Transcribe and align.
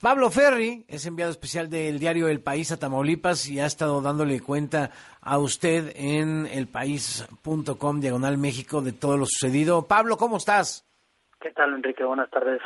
Pablo 0.00 0.30
Ferri 0.30 0.86
es 0.88 1.04
enviado 1.04 1.30
especial 1.30 1.68
del 1.68 1.98
diario 1.98 2.28
El 2.28 2.40
País 2.40 2.72
a 2.72 2.78
Tamaulipas 2.78 3.46
y 3.50 3.60
ha 3.60 3.66
estado 3.66 4.00
dándole 4.00 4.40
cuenta 4.40 4.92
a 5.20 5.36
usted 5.36 5.92
en 5.94 6.46
elpaís.com 6.46 8.00
diagonal 8.00 8.38
México 8.38 8.80
de 8.80 8.92
todo 8.92 9.18
lo 9.18 9.26
sucedido. 9.26 9.86
Pablo, 9.86 10.16
¿cómo 10.16 10.38
estás? 10.38 10.88
¿Qué 11.38 11.50
tal, 11.50 11.74
Enrique? 11.74 12.02
Buenas 12.02 12.30
tardes. 12.30 12.62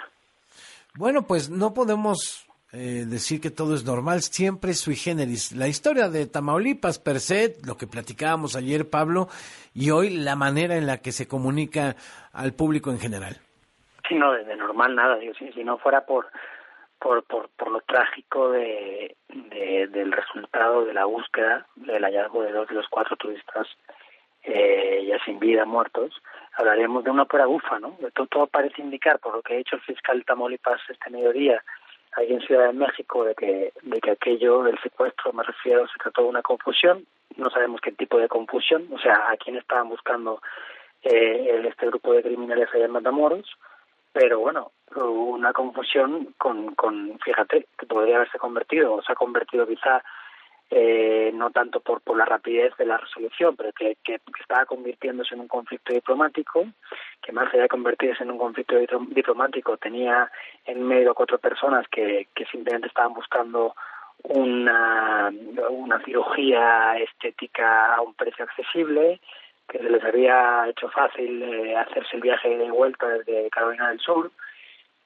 Bueno, 0.97 1.23
pues 1.23 1.51
no 1.51 1.75
podemos 1.75 2.47
eh, 2.73 3.05
decir 3.05 3.41
que 3.41 3.51
todo 3.51 3.75
es 3.75 3.85
normal, 3.85 4.21
siempre 4.21 4.71
es 4.71 4.79
sui 4.79 4.95
generis. 4.95 5.51
La 5.51 5.67
historia 5.67 6.09
de 6.09 6.29
Tamaulipas 6.29 7.01
per 7.01 7.19
se, 7.19 7.57
lo 7.67 7.77
que 7.77 7.89
platicábamos 7.89 8.55
ayer, 8.55 8.89
Pablo, 8.89 9.27
y 9.75 9.91
hoy 9.91 10.11
la 10.11 10.37
manera 10.37 10.77
en 10.77 10.87
la 10.87 10.99
que 10.99 11.11
se 11.11 11.27
comunica 11.27 11.97
al 12.33 12.53
público 12.53 12.93
en 12.93 13.01
general. 13.01 13.39
Sí, 14.09 14.15
no, 14.15 14.33
de, 14.33 14.57
normal 14.57 14.95
nada. 14.95 15.17
Digo, 15.17 15.35
si, 15.35 15.51
si 15.51 15.65
no 15.65 15.79
fuera 15.79 16.07
por 16.07 16.27
por, 17.05 17.23
por, 17.25 17.51
por 17.51 17.71
lo 17.71 17.81
trágico 17.83 18.51
de, 18.51 19.15
del 19.29 20.11
resultado 20.11 20.87
de 20.87 20.95
la 20.95 21.05
búsqueda 21.05 21.67
del 21.77 22.03
hallazgo 22.03 22.43
de 22.43 22.53
dos 22.53 22.67
de 22.67 22.77
los 22.77 22.89
cuatro 22.89 23.15
turistas 23.17 23.69
eh, 24.43 25.05
ya 25.07 25.23
sin 25.27 25.39
vida, 25.39 25.67
muertos, 25.67 26.15
hablaríamos 26.55 27.05
de 27.05 27.11
una 27.11 27.27
pura 27.27 27.45
bufa, 27.45 27.79
¿no? 27.79 27.99
Todo, 28.15 28.27
todo 28.27 28.47
parece 28.47 28.81
indicar, 28.81 29.19
por 29.19 29.35
lo 29.35 29.43
que 29.43 29.55
ha 29.55 29.59
hecho 29.59 29.77
el 29.77 29.83
fiscal 29.83 30.25
Tamaulipas 30.25 30.81
este 30.89 31.11
mediodía, 31.11 31.63
ahí 32.13 32.33
en 32.33 32.41
Ciudad 32.41 32.69
de 32.69 32.73
México, 32.73 33.25
de 33.25 33.35
que, 33.35 33.73
de 33.83 34.01
que 34.01 34.11
aquello 34.11 34.63
del 34.63 34.79
secuestro, 34.81 35.33
me 35.35 35.43
refiero, 35.43 35.87
se 35.89 35.99
trató 35.99 36.23
de 36.23 36.29
una 36.29 36.43
confusión, 36.43 37.05
no 37.37 37.51
sabemos 37.51 37.83
qué 37.83 37.93
tipo 37.93 38.19
de 38.19 38.29
confusión, 38.29 38.87
o 38.93 38.99
sea, 38.99 39.31
a 39.31 39.37
quién 39.37 39.57
estaban 39.57 39.91
buscando 39.91 40.41
eh, 41.03 41.63
este 41.69 41.87
grupo 41.87 42.15
de 42.15 42.23
criminales 42.23 42.69
allá 42.73 42.87
en 42.87 42.93
Matamoros, 42.93 43.47
pero 44.15 44.39
bueno, 44.39 44.71
una 44.95 45.53
confusión 45.53 46.35
con, 46.39 46.77
con 46.77 47.19
fíjate, 47.19 47.67
que 47.77 47.85
podría 47.85 48.17
haberse 48.17 48.39
convertido, 48.39 48.95
o 48.95 49.03
se 49.03 49.11
ha 49.11 49.17
convertido 49.17 49.67
quizá 49.67 50.03
eh, 50.71 51.33
no 51.35 51.51
tanto 51.51 51.81
por, 51.81 52.01
por 52.01 52.17
la 52.17 52.25
rapidez 52.25 52.77
de 52.77 52.87
la 52.87 52.97
resolución, 52.97 53.57
pero 53.57 53.73
que, 53.73 53.99
que, 54.05 54.21
estaba 54.41 54.67
convirtiéndose 54.67 55.35
en 55.35 55.41
un 55.41 55.49
conflicto 55.49 55.93
diplomático, 55.93 56.65
que 57.21 57.33
más 57.33 57.53
allá 57.53 57.65
de 57.65 57.69
convertirse 57.69 58.23
en 58.23 58.31
un 58.31 58.39
conflicto 58.39 58.77
diplomático 58.77 59.77
tenía 59.79 60.31
en 60.65 60.87
medio 60.87 61.13
cuatro 61.13 61.39
personas 61.39 61.85
que, 61.89 62.29
que 62.37 62.47
simplemente 62.47 62.87
estaban 62.87 63.15
buscando 63.15 63.75
una, 64.23 65.33
una 65.71 66.05
cirugía 66.05 66.99
estética 66.99 67.97
a 67.97 68.01
un 68.01 68.15
precio 68.15 68.45
accesible, 68.45 69.21
que 69.69 69.79
se 69.79 69.91
les 69.91 70.03
había 70.05 70.69
hecho 70.69 70.89
fácil 70.91 71.43
eh, 71.43 71.77
hacerse 71.77 72.17
el 72.17 72.23
viaje 72.23 72.57
de 72.57 72.71
vuelta 72.71 73.09
desde 73.09 73.51
Carolina 73.51 73.89
del 73.91 74.01
Sur. 74.01 74.31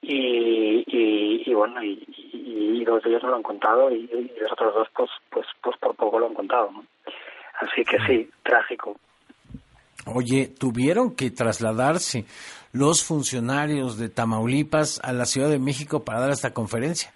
Y, 0.01 0.85
y, 0.87 1.53
bueno 1.53 1.83
y, 1.83 2.01
y, 2.31 2.85
dos 2.85 3.03
de 3.03 3.09
ellos 3.09 3.23
no 3.23 3.31
lo 3.31 3.35
han 3.35 3.43
contado 3.43 3.91
y, 3.91 4.07
los 4.39 4.51
otros 4.53 4.73
dos 4.73 4.87
pues 4.95 5.09
pues 5.29 5.45
pues 5.61 5.77
por 5.77 5.93
poco 5.93 6.19
lo 6.19 6.27
han 6.27 6.33
contado 6.33 6.71
así 7.59 7.83
que 7.83 7.97
sí 8.07 8.29
trágico. 8.43 8.95
Oye, 10.05 10.47
tuvieron 10.47 11.15
que 11.15 11.31
trasladarse 11.31 12.25
los 12.71 13.03
funcionarios 13.03 13.97
de 13.97 14.07
Tamaulipas 14.07 15.01
a 15.03 15.11
la 15.11 15.25
Ciudad 15.25 15.49
de 15.49 15.59
México 15.59 16.05
para 16.05 16.21
dar 16.21 16.31
esta 16.31 16.53
conferencia. 16.53 17.13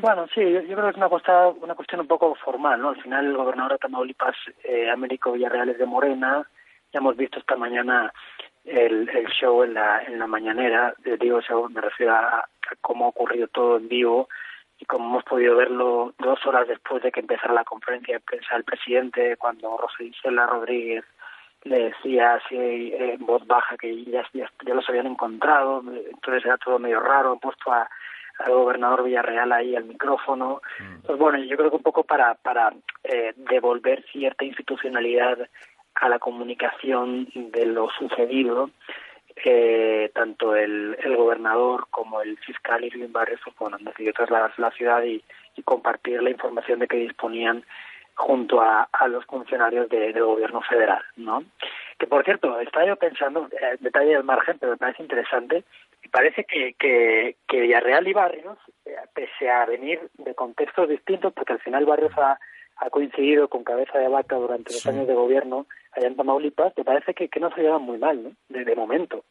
Bueno, 0.00 0.26
sí, 0.34 0.40
yo, 0.40 0.62
creo 0.62 0.84
que 0.84 0.90
es 0.90 0.96
una, 0.96 1.08
una 1.48 1.74
cuestión 1.74 2.00
un 2.00 2.06
poco 2.06 2.34
formal, 2.36 2.80
¿no? 2.80 2.88
Al 2.90 3.02
final 3.02 3.26
el 3.26 3.36
gobernador 3.36 3.72
de 3.72 3.78
Tamaulipas, 3.78 4.34
eh, 4.64 4.88
Américo 4.88 5.32
Villarreal, 5.32 5.68
es 5.68 5.78
de 5.78 5.84
Morena. 5.84 6.42
Ya 6.90 7.00
hemos 7.00 7.18
visto 7.18 7.38
esta 7.38 7.54
mañana 7.56 8.10
el, 8.64 9.10
el 9.10 9.26
show 9.26 9.62
en 9.62 9.74
la, 9.74 10.02
en 10.04 10.18
la 10.18 10.26
mañanera. 10.26 10.94
Eh, 11.04 11.18
digo, 11.20 11.42
show, 11.42 11.68
me 11.68 11.82
refiero 11.82 12.14
a, 12.14 12.48
cómo 12.80 13.04
ha 13.04 13.08
ocurrido 13.08 13.48
todo 13.48 13.76
en 13.76 13.88
vivo 13.88 14.28
y 14.78 14.86
cómo 14.86 15.06
hemos 15.10 15.24
podido 15.24 15.56
verlo 15.56 16.14
dos 16.18 16.46
horas 16.46 16.66
después 16.66 17.02
de 17.02 17.12
que 17.12 17.20
empezara 17.20 17.52
la 17.52 17.64
conferencia 17.64 18.14
de 18.14 18.20
prensa 18.20 18.54
del 18.54 18.64
presidente, 18.64 19.36
cuando 19.36 19.76
Rosa 19.76 20.02
Isela 20.02 20.46
Rodríguez 20.46 21.04
le 21.64 21.90
decía 21.90 22.34
así 22.36 22.56
eh, 22.56 23.16
en 23.18 23.26
voz 23.26 23.46
baja 23.46 23.76
que 23.76 24.02
ya, 24.04 24.24
ya, 24.32 24.50
ya 24.64 24.74
los 24.74 24.88
habían 24.88 25.08
encontrado, 25.08 25.82
entonces 26.10 26.46
era 26.46 26.56
todo 26.56 26.78
medio 26.78 27.00
raro, 27.00 27.38
puesto 27.38 27.70
a 27.70 27.86
al 28.44 28.52
gobernador 28.52 29.04
Villarreal 29.04 29.52
ahí 29.52 29.76
al 29.76 29.84
micrófono. 29.84 30.62
Mm. 30.78 31.06
Pues 31.06 31.18
bueno, 31.18 31.38
yo 31.38 31.56
creo 31.56 31.70
que 31.70 31.76
un 31.76 31.82
poco 31.82 32.04
para, 32.04 32.34
para 32.34 32.72
eh, 33.04 33.32
devolver 33.36 34.04
cierta 34.12 34.44
institucionalidad 34.44 35.38
a 35.94 36.08
la 36.08 36.18
comunicación 36.18 37.28
de 37.34 37.66
lo 37.66 37.88
sucedido, 37.90 38.70
eh, 39.44 40.10
tanto 40.14 40.56
el, 40.56 40.96
el 41.02 41.16
gobernador 41.16 41.86
como 41.90 42.20
el 42.20 42.36
fiscal 42.38 42.84
Irving 42.84 43.12
Barrios 43.12 43.40
bueno, 43.58 43.76
han 43.76 43.84
decidido 43.84 44.12
trasladarse 44.14 44.60
a 44.60 44.66
la 44.66 44.70
ciudad 44.72 45.02
y, 45.02 45.22
y 45.56 45.62
compartir 45.62 46.22
la 46.22 46.30
información 46.30 46.78
de 46.78 46.88
que 46.88 46.96
disponían 46.96 47.64
junto 48.14 48.60
a, 48.60 48.88
a 48.92 49.08
los 49.08 49.24
funcionarios 49.24 49.88
de, 49.88 50.12
del 50.12 50.24
gobierno 50.24 50.60
federal, 50.62 51.02
¿no? 51.16 51.42
Que 51.98 52.06
por 52.06 52.24
cierto, 52.24 52.60
estaba 52.60 52.86
yo 52.86 52.96
pensando, 52.96 53.48
eh, 53.52 53.76
detalle 53.80 54.12
del 54.12 54.24
margen, 54.24 54.58
pero 54.58 54.72
me 54.72 54.78
parece 54.78 55.02
interesante, 55.02 55.64
parece 56.10 56.44
que, 56.44 56.74
que, 56.78 57.36
que 57.48 57.60
Villarreal 57.60 58.06
y 58.08 58.12
Barrios, 58.12 58.58
eh, 58.84 58.94
pese 59.14 59.50
a 59.50 59.64
venir 59.66 60.00
de 60.18 60.34
contextos 60.34 60.88
distintos, 60.88 61.32
porque 61.32 61.54
al 61.54 61.60
final 61.60 61.86
Barrios 61.86 62.12
ha, 62.18 62.38
ha 62.76 62.90
coincidido 62.90 63.48
con 63.48 63.64
Cabeza 63.64 63.98
de 63.98 64.08
Vaca 64.08 64.36
durante 64.36 64.72
los 64.72 64.86
años 64.86 65.06
de 65.06 65.14
gobierno 65.14 65.66
allá 65.92 66.06
en 66.06 66.16
Tamaulipas, 66.16 66.72
me 66.76 66.84
parece 66.84 67.14
que, 67.14 67.28
que 67.28 67.40
no 67.40 67.50
se 67.54 67.62
llevan 67.62 67.82
muy 67.82 67.98
mal, 67.98 68.22
¿no? 68.22 68.32
De, 68.48 68.74
momento. 68.76 69.24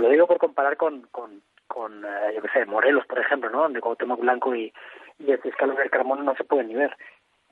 Lo 0.00 0.08
digo 0.08 0.26
por 0.26 0.38
comparar 0.38 0.76
con, 0.76 1.02
con, 1.12 1.42
con 1.68 2.04
eh, 2.04 2.34
yo 2.34 2.42
qué 2.42 2.48
sé, 2.48 2.66
Morelos, 2.66 3.06
por 3.06 3.20
ejemplo, 3.20 3.48
¿no? 3.50 3.62
Donde 3.62 3.80
Cuauhtémoc 3.80 4.20
Blanco 4.20 4.54
y, 4.54 4.72
y 5.18 5.30
el 5.30 5.38
fiscal 5.38 5.74
del 5.74 5.90
Carmona 5.90 6.22
no 6.22 6.34
se 6.34 6.44
pueden 6.44 6.68
ni 6.68 6.74
ver. 6.74 6.96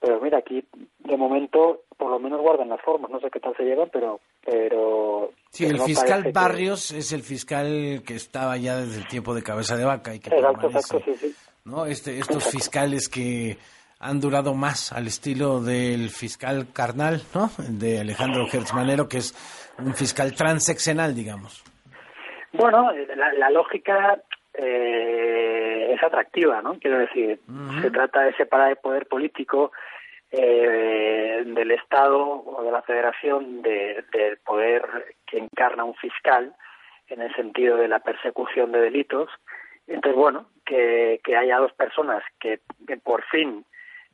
Pero 0.00 0.21
mira, 0.21 0.38
aquí 0.38 0.65
de 0.99 1.16
momento 1.16 1.83
por 1.97 2.11
lo 2.11 2.19
menos 2.19 2.41
guardan 2.41 2.71
las 2.71 2.81
formas, 2.81 3.11
no 3.11 3.21
sé 3.21 3.31
qué 3.31 3.41
tal 3.41 3.55
se 3.56 3.62
llevan, 3.62 3.91
pero... 3.93 4.21
pero 4.43 5.33
sí, 5.50 5.66
el 5.66 5.78
fiscal 5.81 6.31
Barrios 6.33 6.93
es 6.93 7.12
el 7.12 7.22
fiscal 7.22 8.03
que 8.06 8.15
estaba 8.15 8.56
ya 8.56 8.78
desde 8.78 8.99
el 9.00 9.06
tiempo 9.06 9.34
de 9.34 9.43
cabeza 9.43 9.77
de 9.77 9.84
vaca. 9.84 10.15
Y 10.15 10.21
que 10.21 10.31
exacto, 10.31 10.66
exacto, 10.69 11.03
sí, 11.05 11.15
sí. 11.15 11.34
¿no? 11.66 11.84
Este, 11.84 12.19
estos 12.19 12.50
fiscales 12.50 13.09
que 13.11 13.59
han 13.99 14.19
durado 14.19 14.55
más 14.55 14.93
al 14.93 15.06
estilo 15.06 15.61
del 15.61 16.09
fiscal 16.09 16.69
carnal, 16.72 17.21
¿no? 17.34 17.50
De 17.69 18.00
Alejandro 18.00 18.47
Manero, 18.75 19.06
que 19.06 19.19
es 19.19 19.34
un 19.78 19.94
fiscal 19.94 20.34
transeccional, 20.34 21.15
digamos. 21.15 21.62
Bueno, 22.53 22.91
la, 23.37 23.50
lógica 23.50 24.19
eh, 24.55 25.93
es 25.94 26.03
atractiva, 26.03 26.62
¿no? 26.62 26.78
Quiero 26.78 26.99
decir, 26.99 27.41
se 27.82 27.91
trata 27.91 28.22
de 28.22 28.34
separar 28.37 28.71
el 28.71 28.77
poder 28.77 29.06
político 29.06 29.71
eh, 30.33 31.43
del 31.45 31.71
Estado 31.73 32.21
o 32.21 32.63
de 32.63 32.71
la 32.71 32.83
Federación 32.83 33.63
de, 33.63 34.05
del 34.13 34.39
poder 34.39 35.17
que 35.27 35.39
encarna 35.39 35.85
un 35.85 35.95
fiscal 35.95 36.55
en 37.09 37.21
el 37.23 37.35
sentido 37.35 37.77
de 37.77 37.89
la 37.89 37.99
persecución 38.01 38.71
de 38.73 38.81
delitos. 38.81 39.29
Entonces, 39.87 40.17
bueno, 40.17 40.47
que, 40.65 41.21
que 41.25 41.37
haya 41.37 41.59
dos 41.59 41.73
personas 41.73 42.23
que, 42.39 42.61
por 43.03 43.25
fin 43.25 43.65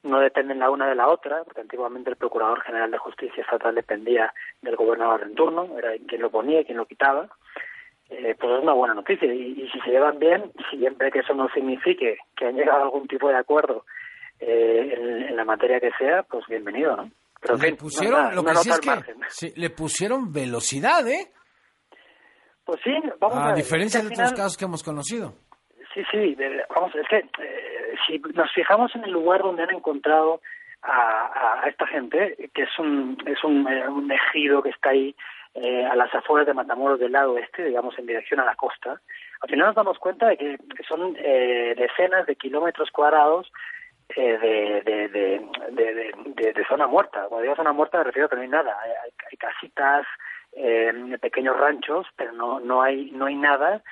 no 0.02 0.20
dependen 0.20 0.60
la 0.60 0.70
una 0.70 0.88
de 0.88 0.94
la 0.94 1.08
otra, 1.08 1.42
porque 1.44 1.60
antiguamente 1.60 2.10
el 2.10 2.16
Procurador 2.16 2.62
General 2.62 2.90
de 2.90 2.98
Justicia 2.98 3.42
Estatal 3.42 3.74
dependía 3.74 4.32
del 4.62 4.76
gobernador 4.76 5.22
en 5.22 5.34
turno, 5.34 5.68
era 5.76 5.90
quien 6.06 6.22
lo 6.22 6.30
ponía 6.30 6.64
quien 6.64 6.78
lo 6.78 6.86
quitaba, 6.86 7.28
eh, 8.08 8.36
pues 8.38 8.52
es 8.52 8.62
una 8.62 8.72
buena 8.72 8.94
noticia. 8.94 9.32
Y, 9.34 9.62
y, 9.62 9.68
si 9.68 9.80
se 9.80 9.90
llevan 9.90 10.18
bien, 10.18 10.52
siempre 10.70 11.10
que 11.10 11.18
eso 11.18 11.34
no 11.34 11.48
signifique 11.48 12.18
que 12.36 12.46
han 12.46 12.54
llegado 12.54 12.78
a 12.78 12.84
algún 12.84 13.08
tipo 13.08 13.28
de 13.28 13.36
acuerdo 13.36 13.84
eh, 14.40 15.26
en, 15.28 15.36
la 15.36 15.44
materia 15.44 15.80
que 15.80 15.90
sea, 15.98 16.22
pues 16.22 16.44
bienvenido, 16.48 16.96
¿no? 16.96 17.10
Pero 17.40 17.56
le 17.56 17.74
pusieron, 17.74 18.34
lo 18.34 18.42
que 18.42 18.54
sí 18.56 18.70
es 18.70 18.80
que 18.80 19.52
le 19.60 19.70
pusieron 19.70 20.32
velocidad, 20.32 21.06
¿eh? 21.06 21.32
Pues 22.64 22.80
sí, 22.82 22.92
vamos 23.20 23.38
a, 23.38 23.50
a 23.50 23.54
diferencia 23.54 24.00
de 24.00 24.08
otros 24.08 24.32
casos 24.32 24.56
que 24.56 24.64
hemos 24.64 24.82
conocido. 24.82 25.34
Sí, 25.94 26.02
sí, 26.10 26.36
vamos, 26.74 26.94
es 26.94 27.06
que 27.08 27.18
eh, 27.18 27.94
si 28.06 28.18
nos 28.34 28.52
fijamos 28.52 28.94
en 28.96 29.04
el 29.04 29.12
lugar 29.12 29.42
donde 29.42 29.62
han 29.62 29.74
encontrado 29.74 30.40
a, 30.82 31.62
a 31.62 31.68
esta 31.68 31.86
gente, 31.86 32.50
que 32.52 32.62
es 32.62 32.78
un, 32.78 33.16
es 33.26 33.42
un, 33.44 33.66
eh, 33.68 33.88
un 33.88 34.10
ejido 34.10 34.62
que 34.62 34.70
está 34.70 34.90
ahí 34.90 35.14
eh, 35.54 35.86
a 35.86 35.96
las 35.96 36.14
afueras 36.14 36.46
de 36.46 36.54
Matamoros 36.54 37.00
del 37.00 37.12
lado 37.12 37.32
oeste, 37.32 37.64
digamos 37.64 37.98
en 37.98 38.06
dirección 38.06 38.40
a 38.40 38.44
la 38.44 38.56
costa, 38.56 39.00
al 39.40 39.50
final 39.50 39.68
nos 39.68 39.74
damos 39.74 39.98
cuenta 39.98 40.28
de 40.28 40.36
que 40.36 40.82
son 40.86 41.16
eh, 41.18 41.74
decenas 41.76 42.26
de 42.26 42.36
kilómetros 42.36 42.90
cuadrados 42.90 43.50
de, 44.14 44.38
de, 44.38 45.08
de, 45.08 45.40
de, 45.70 46.52
de, 46.52 46.64
zona 46.68 46.86
muerta. 46.86 47.26
Cuando 47.28 47.42
digo 47.42 47.56
zona 47.56 47.72
muerta 47.72 47.98
me 47.98 48.04
refiero 48.04 48.26
a 48.26 48.28
que 48.30 48.36
no 48.36 48.42
hay 48.42 48.48
nada. 48.48 48.76
Hay, 48.82 48.90
hay 49.30 49.36
casitas, 49.36 50.06
eh, 50.52 51.18
pequeños 51.20 51.56
ranchos, 51.56 52.06
pero 52.16 52.32
no, 52.32 52.60
no, 52.60 52.82
hay, 52.82 53.10
no 53.12 53.26
hay 53.26 53.36
nada. 53.36 53.82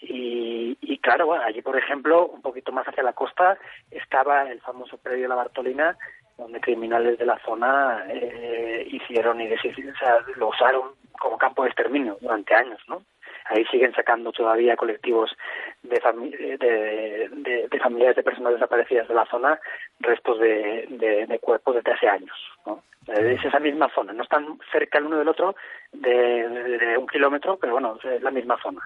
Y, 0.00 0.76
y 0.80 0.98
claro, 0.98 1.32
allí, 1.34 1.62
por 1.62 1.78
ejemplo, 1.78 2.26
un 2.26 2.42
poquito 2.42 2.72
más 2.72 2.86
hacia 2.86 3.02
la 3.02 3.12
costa, 3.12 3.58
estaba 3.90 4.50
el 4.50 4.60
famoso 4.60 4.98
predio 4.98 5.28
La 5.28 5.34
Bartolina, 5.34 5.96
donde 6.36 6.60
criminales 6.60 7.18
de 7.18 7.26
la 7.26 7.38
zona 7.44 8.04
eh, 8.08 8.86
hicieron 8.90 9.40
y 9.40 9.52
o 9.52 9.96
sea, 9.98 10.18
lo 10.36 10.48
usaron 10.48 10.90
como 11.18 11.38
campo 11.38 11.62
de 11.62 11.68
exterminio 11.68 12.18
durante 12.20 12.54
años, 12.54 12.80
¿no? 12.88 13.02
ahí 13.46 13.64
siguen 13.66 13.94
sacando 13.94 14.32
todavía 14.32 14.76
colectivos 14.76 15.36
de, 15.84 16.58
de, 16.58 17.68
de, 17.70 17.78
familiares 17.78 18.16
de 18.16 18.22
personas 18.22 18.54
desaparecidas 18.54 19.06
de 19.06 19.14
la 19.14 19.26
zona 19.26 19.60
restos 20.00 20.38
de, 20.40 20.86
de, 20.88 21.38
cuerpos 21.38 21.74
desde 21.76 21.92
hace 21.92 22.08
años. 22.08 22.36
¿no? 22.66 22.82
Es 23.06 23.44
esa 23.44 23.60
misma 23.60 23.90
zona, 23.94 24.12
no 24.12 24.22
están 24.22 24.58
cerca 24.72 24.98
el 24.98 25.06
uno 25.06 25.18
del 25.18 25.28
otro 25.28 25.54
de, 25.92 26.96
un 26.98 27.06
kilómetro, 27.06 27.58
pero 27.58 27.74
bueno, 27.74 27.98
es 28.02 28.22
la 28.22 28.30
misma 28.30 28.56
zona. 28.62 28.80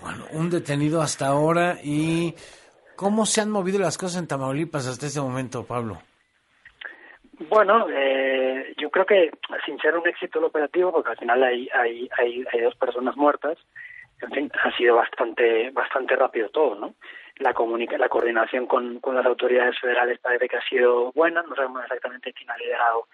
Bueno, 0.00 0.24
un 0.32 0.50
detenido 0.50 1.00
hasta 1.00 1.26
ahora 1.26 1.76
y 1.82 2.34
¿cómo 2.96 3.26
se 3.26 3.40
han 3.40 3.50
movido 3.50 3.78
las 3.78 3.98
cosas 3.98 4.20
en 4.20 4.28
Tamaulipas 4.28 4.86
hasta 4.86 5.06
este 5.06 5.20
momento, 5.20 5.64
Pablo? 5.66 5.98
Bueno, 7.48 7.86
eh, 7.90 8.74
yo 8.78 8.90
creo 8.90 9.06
que 9.06 9.30
sin 9.64 9.78
ser 9.78 9.96
un 9.96 10.06
éxito 10.08 10.38
el 10.38 10.46
operativo, 10.46 10.92
porque 10.92 11.10
al 11.10 11.18
final 11.18 11.42
hay, 11.42 11.68
hay, 11.72 12.08
hay, 12.18 12.44
hay 12.52 12.60
dos 12.60 12.74
personas 12.74 13.16
muertas, 13.16 13.56
en 14.20 14.30
fin, 14.30 14.52
ha 14.62 14.76
sido 14.76 14.96
bastante, 14.96 15.70
bastante 15.70 16.16
rápido 16.16 16.48
todo, 16.50 16.74
¿no? 16.74 16.94
La, 17.36 17.54
comunica 17.54 17.96
la 17.98 18.08
coordinación 18.08 18.66
con, 18.66 18.98
con 19.00 19.14
las 19.14 19.24
autoridades 19.24 19.78
federales 19.78 20.18
parece 20.18 20.48
que 20.48 20.56
ha 20.56 20.68
sido 20.68 21.12
buena, 21.12 21.42
no 21.42 21.54
sabemos 21.54 21.82
exactamente 21.82 22.32
quién 22.32 22.50
ha 22.50 22.56
liderado 22.56 23.06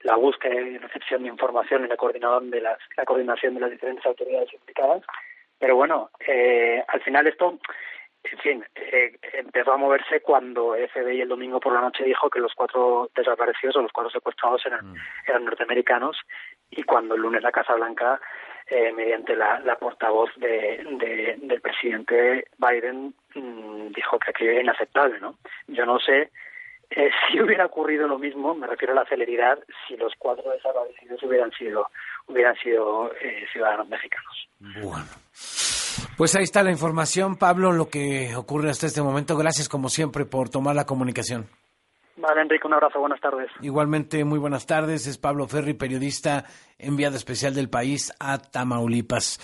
la 0.00 0.16
búsqueda 0.16 0.54
y 0.54 0.78
recepción 0.78 1.22
de 1.22 1.28
información 1.28 1.84
y 1.84 1.88
la 1.88 1.96
coordinación 1.96 2.50
de 2.50 2.60
las, 2.60 2.78
la 2.96 3.04
coordinación 3.04 3.54
de 3.54 3.60
las 3.60 3.70
diferentes 3.70 4.06
autoridades 4.06 4.52
implicadas. 4.52 5.02
Pero 5.58 5.76
bueno, 5.76 6.10
eh, 6.26 6.82
al 6.86 7.00
final 7.02 7.26
esto 7.26 7.58
en 8.32 8.38
fin, 8.38 8.64
eh, 8.74 9.18
empezó 9.34 9.72
a 9.72 9.76
moverse 9.76 10.20
cuando 10.20 10.74
FBI 10.74 11.20
el 11.20 11.28
domingo 11.28 11.60
por 11.60 11.72
la 11.72 11.80
noche 11.80 12.04
dijo 12.04 12.28
que 12.28 12.40
los 12.40 12.54
cuatro 12.54 13.10
desaparecidos 13.14 13.76
o 13.76 13.82
los 13.82 13.92
cuatro 13.92 14.10
secuestrados 14.10 14.64
eran, 14.66 14.92
mm. 14.92 14.96
eran 15.28 15.44
norteamericanos 15.44 16.18
y 16.70 16.82
cuando 16.82 17.14
el 17.14 17.22
lunes 17.22 17.42
la 17.42 17.52
Casa 17.52 17.74
Blanca, 17.74 18.20
eh, 18.68 18.92
mediante 18.92 19.36
la, 19.36 19.76
portavoz 19.78 20.30
de, 20.36 21.36
del 21.40 21.60
presidente 21.60 22.46
Biden, 22.58 23.14
mm, 23.34 23.92
dijo 23.94 24.18
que 24.18 24.30
aquello 24.30 24.50
era 24.52 24.62
inaceptable, 24.62 25.20
¿no? 25.20 25.36
Yo 25.68 25.86
no 25.86 26.00
sé 26.00 26.30
eh, 26.90 27.10
si 27.30 27.40
hubiera 27.40 27.66
ocurrido 27.66 28.08
lo 28.08 28.18
mismo, 28.18 28.54
me 28.54 28.66
refiero 28.66 28.92
a 28.92 28.96
la 28.96 29.08
celeridad, 29.08 29.58
si 29.86 29.96
los 29.96 30.12
cuatro 30.18 30.50
desaparecidos 30.50 31.22
hubieran 31.22 31.50
sido 31.52 31.86
hubieran 32.28 32.56
sido 32.56 33.12
eh, 33.20 33.46
ciudadanos 33.52 33.88
mexicanos. 33.88 34.48
Bueno. 34.82 35.06
Pues 36.16 36.34
ahí 36.34 36.44
está 36.44 36.62
la 36.62 36.70
información, 36.70 37.36
Pablo, 37.36 37.72
lo 37.72 37.88
que 37.88 38.34
ocurre 38.36 38.70
hasta 38.70 38.86
este 38.86 39.02
momento. 39.02 39.36
Gracias, 39.36 39.68
como 39.68 39.88
siempre, 39.88 40.24
por 40.24 40.48
tomar 40.48 40.74
la 40.74 40.86
comunicación. 40.86 41.46
Enrique, 42.40 42.66
un 42.66 42.74
abrazo, 42.74 43.00
buenas 43.00 43.20
tardes. 43.20 43.50
Igualmente, 43.60 44.24
muy 44.24 44.38
buenas 44.38 44.66
tardes. 44.66 45.06
Es 45.06 45.18
Pablo 45.18 45.46
Ferri, 45.46 45.74
periodista 45.74 46.44
enviado 46.78 47.16
especial 47.16 47.54
del 47.54 47.70
país 47.70 48.12
a 48.20 48.38
Tamaulipas. 48.38 49.34